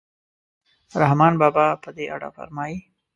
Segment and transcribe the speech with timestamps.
[1.01, 2.77] رحمان بابا په دې اړه فرمایي.